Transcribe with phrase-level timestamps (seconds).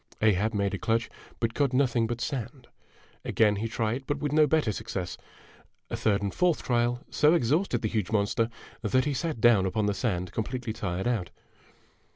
[0.19, 2.67] Ahab made a clutch, but caught nothing but sand.
[3.23, 5.15] Again he tried, but with no better success.
[5.91, 8.49] A third and fourth trial so exhausted the huge monster
[8.81, 11.29] that he sat down upon the sand completely tired out.